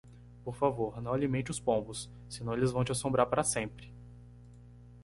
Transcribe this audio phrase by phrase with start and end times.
[0.43, 3.93] Por favor, não alimente os pombos, senão eles vão te assombrar para sempre!